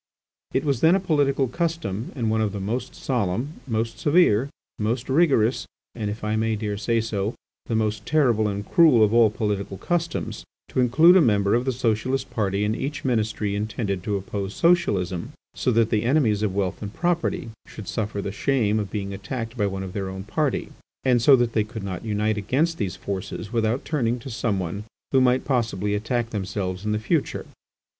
[0.51, 5.07] It was then a political custom and one of the most solemn, most severe, most
[5.09, 7.35] rigorous, and if I may dare say so,
[7.67, 11.71] the most terrible and cruel of all political customs, to include a member of the
[11.71, 16.81] Socialist party in each ministry intended to oppose Socialism, so that the enemies of wealth
[16.81, 20.71] and property should suffer the shame of being attacked by one of their own party,
[21.03, 24.83] and so that they could not unite against these forces without turning to some one
[25.11, 27.45] who might possibly attack themselves in the future.